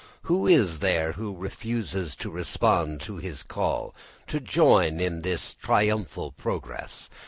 [0.23, 3.93] Who is there who refuses to respond to his call
[4.25, 7.07] to join in this triumphal progress?